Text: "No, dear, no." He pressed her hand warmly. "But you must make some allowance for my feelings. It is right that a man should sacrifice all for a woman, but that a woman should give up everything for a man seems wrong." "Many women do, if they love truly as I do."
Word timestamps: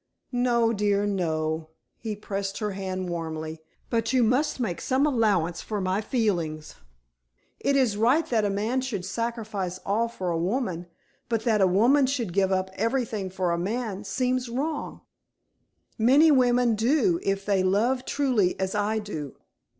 "No, 0.31 0.73
dear, 0.73 1.05
no." 1.05 1.69
He 1.99 2.15
pressed 2.15 2.57
her 2.57 2.71
hand 2.71 3.07
warmly. 3.07 3.61
"But 3.91 4.11
you 4.13 4.23
must 4.23 4.59
make 4.59 4.81
some 4.81 5.05
allowance 5.05 5.61
for 5.61 5.79
my 5.79 6.01
feelings. 6.01 6.73
It 7.59 7.75
is 7.75 7.97
right 7.97 8.25
that 8.31 8.43
a 8.43 8.49
man 8.49 8.81
should 8.81 9.05
sacrifice 9.05 9.77
all 9.85 10.07
for 10.07 10.31
a 10.31 10.39
woman, 10.39 10.87
but 11.29 11.43
that 11.43 11.61
a 11.61 11.67
woman 11.67 12.07
should 12.07 12.33
give 12.33 12.51
up 12.51 12.71
everything 12.73 13.29
for 13.29 13.51
a 13.51 13.59
man 13.59 14.03
seems 14.03 14.49
wrong." 14.49 15.01
"Many 15.99 16.31
women 16.31 16.73
do, 16.73 17.19
if 17.21 17.45
they 17.45 17.61
love 17.61 18.03
truly 18.03 18.59
as 18.59 18.73
I 18.73 18.97
do." 18.97 19.35